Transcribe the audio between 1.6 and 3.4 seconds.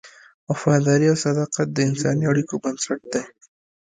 د انساني اړیکو بنسټ دی.